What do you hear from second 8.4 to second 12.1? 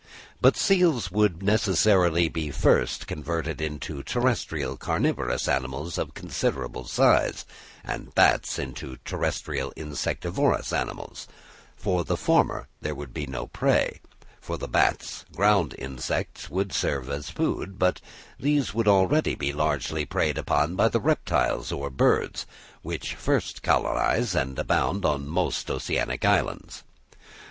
into terrestrial insectivorous animals; for